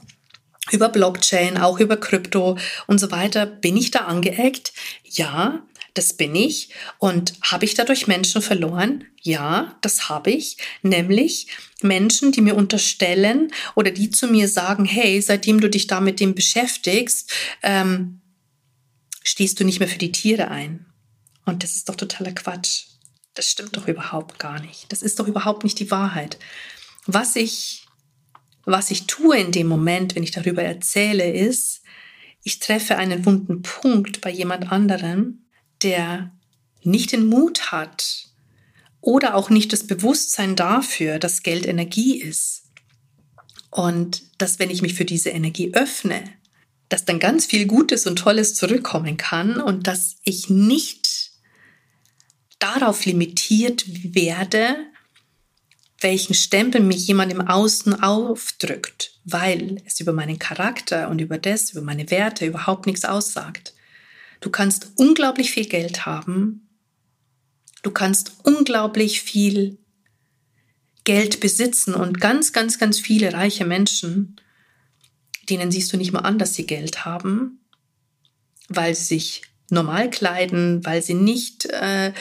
über 0.73 0.89
Blockchain, 0.89 1.59
auch 1.59 1.79
über 1.79 1.97
Krypto 1.97 2.59
und 2.87 2.99
so 2.99 3.11
weiter. 3.13 3.47
Bin 3.47 3.77
ich 3.77 3.93
da 3.93 4.01
angeeckt? 4.01 4.73
Ja, 5.05 5.63
das 5.97 6.15
bin 6.15 6.35
ich. 6.35 6.71
Und 6.99 7.35
habe 7.43 7.65
ich 7.65 7.75
dadurch 7.75 8.07
Menschen 8.07 8.43
verloren? 8.43 9.05
Ja, 9.23 9.79
das 9.83 10.09
habe 10.09 10.31
ich. 10.31 10.57
Nämlich 10.83 11.49
Menschen, 11.83 12.33
die 12.33 12.41
mir 12.41 12.55
unterstellen 12.55 13.51
oder 13.75 13.91
die 13.91 14.11
zu 14.11 14.29
mir 14.29 14.49
sagen, 14.49 14.85
hey, 14.85 15.21
seitdem 15.21 15.61
du 15.61 15.69
dich 15.69 15.87
da 15.87 16.01
mit 16.01 16.21
dem 16.21 16.35
beschäftigst, 16.35 17.33
ähm, 17.63 18.21
stehst 19.23 19.59
du 19.59 19.65
nicht 19.65 19.81
mehr 19.81 19.89
für 19.89 19.99
die 19.99 20.13
Tiere 20.13 20.49
ein. 20.49 20.87
Und 21.45 21.63
das 21.63 21.77
ist 21.77 21.89
doch 21.89 21.97
totaler 21.97 22.33
Quatsch. 22.33 22.85
Das 23.35 23.51
stimmt 23.51 23.77
doch 23.77 23.87
überhaupt 23.89 24.39
gar 24.39 24.61
nicht. 24.61 24.91
Das 24.91 25.03
ist 25.03 25.21
doch 25.21 25.29
überhaupt 25.29 25.65
nicht 25.65 25.79
die 25.79 25.91
Wahrheit. 25.91 26.39
Was 27.07 27.37
ich 27.37 27.87
was 28.67 28.91
ich 28.91 29.07
tue 29.07 29.39
in 29.39 29.53
dem 29.53 29.69
Moment, 29.69 30.17
wenn 30.17 30.25
ich 30.25 30.33
darüber 30.33 30.63
erzähle, 30.63 31.31
ist, 31.31 31.83
ich 32.43 32.59
treffe 32.59 32.97
einen 32.97 33.25
wunden 33.25 33.63
Punkt 33.63 34.21
bei 34.21 34.31
jemand 34.31 34.71
anderem, 34.71 35.46
der 35.87 36.33
nicht 36.83 37.13
den 37.13 37.27
Mut 37.27 37.71
hat 37.71 38.27
oder 39.01 39.37
auch 39.37 39.51
nicht 39.51 39.73
das 39.73 39.87
Bewusstsein 39.87 40.57
dafür, 40.57 41.21
dass 41.21 41.45
Geld 41.45 41.65
Energie 41.65 42.21
ist. 42.21 42.65
Und 43.71 44.25
dass 44.39 44.59
wenn 44.59 44.69
ich 44.69 44.83
mich 44.83 44.95
für 44.95 45.05
diese 45.05 45.31
Energie 45.31 45.73
öffne, 45.75 46.25
dass 46.89 47.05
dann 47.05 47.21
ganz 47.21 47.47
viel 47.47 47.67
Gutes 47.67 48.07
und 48.07 48.17
Tolles 48.17 48.57
zurückkommen 48.57 49.17
kann 49.17 49.61
und 49.61 49.87
dass 49.87 50.17
ich 50.25 50.51
nicht 50.51 51.31
darauf 52.59 53.05
limitiert 53.05 53.85
werde, 53.87 54.77
welchen 56.01 56.35
Stempel 56.35 56.81
mir 56.81 56.97
jemand 56.97 57.31
im 57.31 57.41
Außen 57.41 58.03
aufdrückt, 58.03 59.21
weil 59.25 59.83
es 59.87 60.01
über 60.01 60.13
meinen 60.13 60.41
Charakter 60.41 61.11
und 61.11 61.21
über 61.21 61.39
das, 61.39 61.71
über 61.71 61.83
meine 61.83 62.11
Werte 62.11 62.45
überhaupt 62.45 62.87
nichts 62.87 63.05
aussagt. 63.05 63.76
Du 64.47 64.53
kannst 64.53 64.93
unglaublich 64.95 65.51
viel 65.51 65.67
Geld 65.67 66.07
haben, 66.07 66.69
du 67.83 67.91
kannst 67.91 68.35
unglaublich 68.45 69.21
viel 69.21 69.77
Geld 71.03 71.41
besitzen 71.41 71.95
und 71.95 72.21
ganz, 72.21 72.53
ganz, 72.53 72.79
ganz 72.79 73.01
viele 73.01 73.33
reiche 73.33 73.65
Menschen, 73.65 74.37
denen 75.51 75.73
siehst 75.73 75.93
du 75.93 75.97
nicht 75.97 76.13
mal 76.13 76.21
an, 76.21 76.39
dass 76.39 76.55
sie 76.55 76.65
Geld 76.65 77.05
haben, 77.05 77.59
weil 78.69 78.95
sie 78.95 79.17
sich 79.17 79.43
normal 79.69 80.11
kleiden, 80.11 80.87
weil 80.87 81.03
sie 81.03 81.15
nicht 81.15 81.67
äh, 81.67 82.13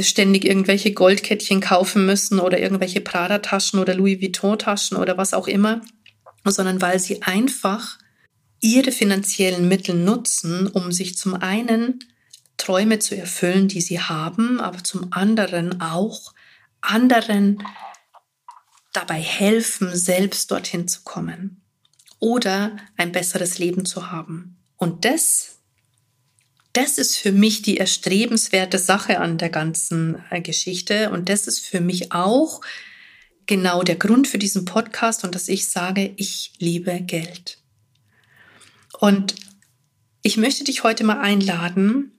ständig 0.00 0.46
irgendwelche 0.46 0.94
Goldkettchen 0.94 1.60
kaufen 1.60 2.06
müssen 2.06 2.40
oder 2.40 2.58
irgendwelche 2.58 3.02
Prada-Taschen 3.02 3.80
oder 3.80 3.92
Louis 3.94 4.18
Vuitton-Taschen 4.22 4.96
oder 4.96 5.18
was 5.18 5.34
auch 5.34 5.46
immer, 5.46 5.82
sondern 6.46 6.80
weil 6.80 6.98
sie 6.98 7.20
einfach 7.20 7.98
ihre 8.62 8.92
finanziellen 8.92 9.68
Mittel 9.68 9.94
nutzen, 9.94 10.66
um 10.68 10.92
sich 10.92 11.18
zum 11.18 11.34
einen 11.34 12.02
Träume 12.56 13.00
zu 13.00 13.14
erfüllen, 13.16 13.68
die 13.68 13.82
sie 13.82 14.00
haben, 14.00 14.60
aber 14.60 14.82
zum 14.82 15.12
anderen 15.12 15.82
auch 15.82 16.32
anderen 16.80 17.62
dabei 18.92 19.20
helfen, 19.20 19.94
selbst 19.94 20.50
dorthin 20.50 20.88
zu 20.88 21.02
kommen. 21.02 21.58
oder 22.20 22.76
ein 22.96 23.10
besseres 23.10 23.58
Leben 23.58 23.84
zu 23.84 24.12
haben. 24.12 24.56
Und 24.76 25.04
das, 25.04 25.58
das 26.72 26.98
ist 26.98 27.16
für 27.16 27.32
mich 27.32 27.62
die 27.62 27.78
erstrebenswerte 27.78 28.78
Sache 28.78 29.18
an 29.18 29.38
der 29.38 29.48
ganzen 29.48 30.22
äh, 30.30 30.40
Geschichte. 30.40 31.10
Und 31.10 31.28
das 31.28 31.48
ist 31.48 31.58
für 31.66 31.80
mich 31.80 32.12
auch 32.12 32.60
genau 33.46 33.82
der 33.82 33.96
Grund 33.96 34.28
für 34.28 34.38
diesen 34.38 34.64
Podcast 34.64 35.24
und 35.24 35.34
dass 35.34 35.48
ich 35.48 35.66
sage, 35.68 36.14
ich 36.16 36.52
liebe 36.58 37.00
Geld. 37.00 37.61
Und 39.02 39.34
ich 40.22 40.36
möchte 40.36 40.62
dich 40.62 40.84
heute 40.84 41.02
mal 41.02 41.18
einladen, 41.18 42.12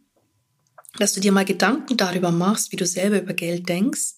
dass 0.98 1.14
du 1.14 1.22
dir 1.22 1.32
mal 1.32 1.46
Gedanken 1.46 1.96
darüber 1.96 2.30
machst, 2.30 2.74
wie 2.74 2.76
du 2.76 2.86
selber 2.86 3.22
über 3.22 3.34
Geld 3.34 3.70
denkst, 3.70 4.16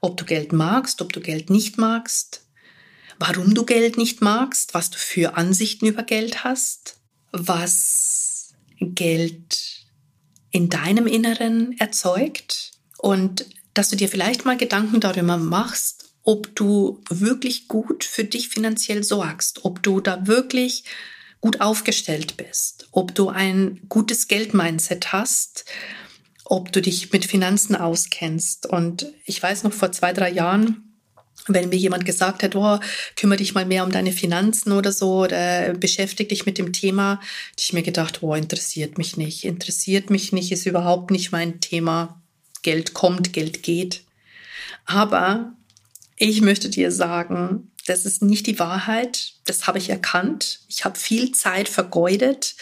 ob 0.00 0.16
du 0.16 0.24
Geld 0.24 0.54
magst, 0.54 1.02
ob 1.02 1.12
du 1.12 1.20
Geld 1.20 1.50
nicht 1.50 1.76
magst, 1.76 2.46
warum 3.18 3.52
du 3.52 3.66
Geld 3.66 3.98
nicht 3.98 4.22
magst, 4.22 4.72
was 4.72 4.88
du 4.88 4.96
für 4.96 5.36
Ansichten 5.36 5.84
über 5.84 6.02
Geld 6.02 6.42
hast, 6.42 6.96
was 7.32 8.54
Geld 8.80 9.84
in 10.52 10.70
deinem 10.70 11.06
Inneren 11.06 11.78
erzeugt 11.78 12.72
und 12.96 13.44
dass 13.74 13.90
du 13.90 13.96
dir 13.96 14.08
vielleicht 14.08 14.46
mal 14.46 14.56
Gedanken 14.56 15.00
darüber 15.00 15.36
machst, 15.36 16.14
ob 16.22 16.56
du 16.56 17.02
wirklich 17.10 17.68
gut 17.68 18.04
für 18.04 18.24
dich 18.24 18.48
finanziell 18.48 19.04
sorgst, 19.04 19.66
ob 19.66 19.82
du 19.82 20.00
da 20.00 20.26
wirklich 20.26 20.84
gut 21.40 21.60
aufgestellt 21.60 22.36
bist, 22.36 22.88
ob 22.92 23.14
du 23.14 23.28
ein 23.28 23.80
gutes 23.88 24.28
Geldmindset 24.28 25.12
hast, 25.12 25.64
ob 26.44 26.72
du 26.72 26.82
dich 26.82 27.12
mit 27.12 27.24
Finanzen 27.24 27.76
auskennst. 27.76 28.66
Und 28.66 29.06
ich 29.24 29.42
weiß 29.42 29.62
noch 29.62 29.72
vor 29.72 29.92
zwei, 29.92 30.12
drei 30.12 30.30
Jahren, 30.30 30.90
wenn 31.46 31.70
mir 31.70 31.76
jemand 31.76 32.04
gesagt 32.04 32.42
hat, 32.42 32.54
oh, 32.54 32.78
kümmere 33.16 33.38
dich 33.38 33.54
mal 33.54 33.64
mehr 33.64 33.84
um 33.84 33.92
deine 33.92 34.12
Finanzen 34.12 34.72
oder 34.72 34.92
so, 34.92 35.22
oder 35.22 35.72
beschäftige 35.74 36.28
dich 36.28 36.44
mit 36.44 36.58
dem 36.58 36.72
Thema, 36.72 37.20
hätte 37.52 37.62
ich 37.62 37.72
mir 37.72 37.82
gedacht, 37.82 38.22
oh, 38.22 38.34
interessiert 38.34 38.98
mich 38.98 39.16
nicht, 39.16 39.44
interessiert 39.44 40.10
mich 40.10 40.32
nicht, 40.32 40.52
ist 40.52 40.66
überhaupt 40.66 41.10
nicht 41.10 41.32
mein 41.32 41.60
Thema. 41.60 42.20
Geld 42.62 42.92
kommt, 42.92 43.32
Geld 43.32 43.62
geht. 43.62 44.02
Aber 44.84 45.54
ich 46.16 46.42
möchte 46.42 46.68
dir 46.68 46.92
sagen, 46.92 47.70
das 47.90 48.06
ist 48.06 48.22
nicht 48.22 48.46
die 48.46 48.60
Wahrheit. 48.60 49.32
Das 49.46 49.66
habe 49.66 49.78
ich 49.78 49.90
erkannt. 49.90 50.60
Ich 50.68 50.84
habe 50.84 50.96
viel 50.96 51.32
Zeit 51.32 51.68
vergeudet. 51.68 52.54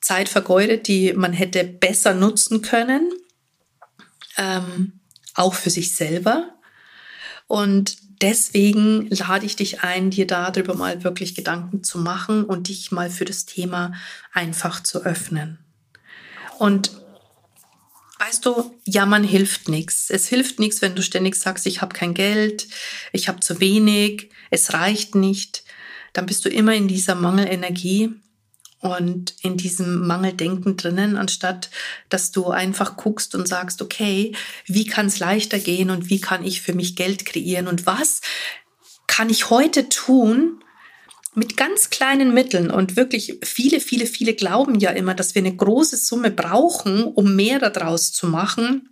Zeit 0.00 0.30
vergeudet, 0.30 0.88
die 0.88 1.12
man 1.12 1.34
hätte 1.34 1.62
besser 1.62 2.14
nutzen 2.14 2.62
können. 2.62 3.12
Ähm, 4.38 5.00
auch 5.34 5.52
für 5.52 5.68
sich 5.68 5.94
selber. 5.94 6.54
Und 7.46 7.98
deswegen 8.22 9.10
lade 9.10 9.44
ich 9.44 9.56
dich 9.56 9.82
ein, 9.82 10.10
dir 10.10 10.26
darüber 10.26 10.74
mal 10.74 11.04
wirklich 11.04 11.34
Gedanken 11.34 11.84
zu 11.84 11.98
machen 11.98 12.44
und 12.44 12.68
dich 12.68 12.90
mal 12.92 13.10
für 13.10 13.26
das 13.26 13.44
Thema 13.44 13.92
einfach 14.32 14.82
zu 14.82 15.04
öffnen. 15.04 15.58
Und 16.58 17.01
weißt 18.24 18.46
du, 18.46 18.78
jammern 18.84 19.24
hilft 19.24 19.68
nichts. 19.68 20.08
Es 20.08 20.28
hilft 20.28 20.60
nichts, 20.60 20.80
wenn 20.80 20.94
du 20.94 21.02
ständig 21.02 21.34
sagst, 21.34 21.66
ich 21.66 21.80
habe 21.80 21.94
kein 21.94 22.14
Geld, 22.14 22.68
ich 23.12 23.28
habe 23.28 23.40
zu 23.40 23.60
wenig, 23.60 24.30
es 24.50 24.72
reicht 24.72 25.14
nicht. 25.14 25.64
Dann 26.12 26.26
bist 26.26 26.44
du 26.44 26.48
immer 26.48 26.74
in 26.74 26.88
dieser 26.88 27.14
Mangelenergie 27.14 28.14
und 28.78 29.34
in 29.42 29.56
diesem 29.56 30.06
Mangeldenken 30.06 30.76
drinnen, 30.76 31.16
anstatt 31.16 31.70
dass 32.10 32.30
du 32.30 32.50
einfach 32.50 32.96
guckst 32.96 33.34
und 33.34 33.48
sagst, 33.48 33.82
okay, 33.82 34.34
wie 34.66 34.86
kann 34.86 35.06
es 35.06 35.18
leichter 35.18 35.58
gehen 35.58 35.90
und 35.90 36.10
wie 36.10 36.20
kann 36.20 36.44
ich 36.44 36.62
für 36.62 36.74
mich 36.74 36.94
Geld 36.96 37.24
kreieren 37.24 37.66
und 37.66 37.86
was 37.86 38.20
kann 39.06 39.30
ich 39.30 39.50
heute 39.50 39.88
tun 39.88 40.62
mit 41.34 41.56
ganz 41.56 41.90
kleinen 41.90 42.34
Mitteln 42.34 42.70
und 42.70 42.96
wirklich 42.96 43.38
viele, 43.42 43.80
viele, 43.80 44.06
viele 44.06 44.34
glauben 44.34 44.78
ja 44.78 44.90
immer, 44.90 45.14
dass 45.14 45.34
wir 45.34 45.40
eine 45.40 45.56
große 45.56 45.96
Summe 45.96 46.30
brauchen, 46.30 47.04
um 47.04 47.34
mehr 47.34 47.58
daraus 47.58 48.12
zu 48.12 48.26
machen 48.26 48.88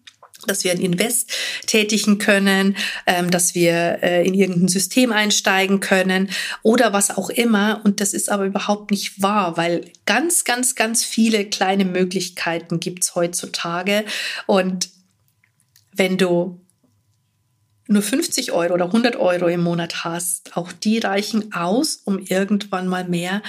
dass 0.46 0.64
wir 0.64 0.72
ein 0.72 0.80
Invest 0.80 1.30
tätigen 1.66 2.18
können, 2.18 2.76
ähm, 3.06 3.30
dass 3.30 3.54
wir 3.54 4.02
äh, 4.02 4.26
in 4.26 4.34
irgendein 4.34 4.68
System 4.68 5.12
einsteigen 5.12 5.80
können 5.80 6.30
oder 6.62 6.92
was 6.92 7.16
auch 7.16 7.30
immer. 7.30 7.82
Und 7.84 8.00
das 8.00 8.14
ist 8.14 8.30
aber 8.30 8.46
überhaupt 8.46 8.90
nicht 8.90 9.20
wahr, 9.22 9.56
weil 9.56 9.90
ganz, 10.06 10.44
ganz, 10.44 10.74
ganz 10.74 11.04
viele 11.04 11.44
kleine 11.44 11.84
Möglichkeiten 11.84 12.80
gibt's 12.80 13.14
heutzutage. 13.14 14.04
Und 14.46 14.90
wenn 15.92 16.16
du 16.16 16.60
nur 17.90 18.02
50 18.02 18.52
Euro 18.52 18.74
oder 18.74 18.86
100 18.86 19.16
Euro 19.16 19.48
im 19.48 19.62
Monat 19.62 20.04
hast, 20.04 20.56
auch 20.56 20.72
die 20.72 20.98
reichen 20.98 21.52
aus, 21.52 22.00
um 22.04 22.18
irgendwann 22.18 22.88
mal 22.88 23.04
mehr 23.04 23.42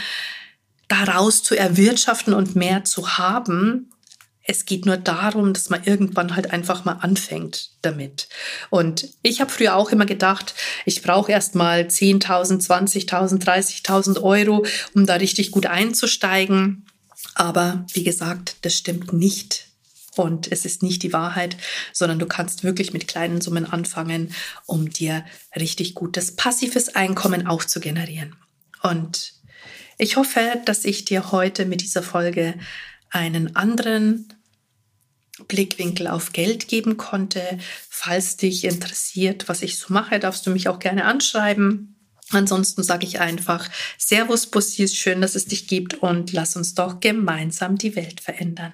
daraus 0.88 1.44
zu 1.44 1.56
erwirtschaften 1.56 2.34
und 2.34 2.56
mehr 2.56 2.84
zu 2.84 3.18
haben, 3.18 3.92
es 4.44 4.66
geht 4.66 4.86
nur 4.86 4.98
darum, 4.98 5.54
dass 5.54 5.70
man 5.70 5.84
irgendwann 5.84 6.36
halt 6.36 6.52
einfach 6.52 6.84
mal 6.84 6.94
anfängt 6.94 7.72
damit. 7.82 8.28
Und 8.70 9.08
ich 9.22 9.40
habe 9.40 9.52
früher 9.52 9.76
auch 9.76 9.92
immer 9.92 10.06
gedacht, 10.06 10.56
ich 10.86 11.02
brauche 11.02 11.32
erst 11.32 11.56
mal 11.56 11.82
10.000, 11.82 12.66
20.000, 12.66 13.44
30.000 13.44 14.22
Euro, 14.22 14.66
um 14.94 15.06
da 15.06 15.16
richtig 15.16 15.52
gut 15.52 15.68
einzusteigen. 15.68 16.86
Aber 17.36 17.86
wie 17.94 18.04
gesagt, 18.04 18.56
das 18.64 18.76
stimmt 18.76 19.14
nicht. 19.14 19.71
Und 20.18 20.52
es 20.52 20.66
ist 20.66 20.84
nicht 20.84 21.04
die 21.04 21.14
Wahrheit, 21.14 21.56
sondern 21.94 22.20
du 22.20 22.26
kannst 22.26 22.64
wirklich 22.64 22.92
mit 22.92 23.08
kleinen 23.08 23.40
Summen 23.40 23.66
anfangen, 23.66 24.34
um 24.66 24.90
dir 24.90 25.26
richtig 25.56 25.96
gutes 25.96 26.36
passives 26.36 26.96
Einkommen 26.96 27.48
auch 27.48 27.64
zu 27.64 27.80
generieren. 27.80 28.36
Und 28.82 29.34
ich 29.98 30.18
hoffe, 30.18 30.62
dass 30.66 30.84
ich 30.84 31.06
dir 31.06 31.32
heute 31.32 31.66
mit 31.66 31.82
dieser 31.82 32.04
Folge 32.04 32.56
einen 33.10 33.56
anderen 33.56 34.34
Blickwinkel 35.48 36.08
auf 36.08 36.34
Geld 36.34 36.68
geben 36.68 36.98
konnte. 36.98 37.42
Falls 37.90 38.38
dich 38.38 38.64
interessiert, 38.66 39.48
was 39.48 39.62
ich 39.62 39.78
so 39.78 39.94
mache, 39.94 40.20
darfst 40.20 40.46
du 40.46 40.52
mich 40.52 40.68
auch 40.68 40.80
gerne 40.80 41.06
anschreiben. 41.06 41.96
Ansonsten 42.32 42.84
sage 42.84 43.06
ich 43.06 43.20
einfach 43.20 43.70
Servus 43.98 44.48
Bussis, 44.48 44.96
schön, 44.96 45.22
dass 45.22 45.36
es 45.36 45.46
dich 45.46 45.68
gibt 45.68 45.96
und 45.96 46.32
lass 46.32 46.56
uns 46.56 46.76
doch 46.76 47.00
gemeinsam 47.00 47.78
die 47.78 47.96
Welt 47.96 48.22
verändern. 48.22 48.74